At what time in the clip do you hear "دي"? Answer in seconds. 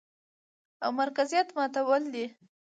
2.13-2.25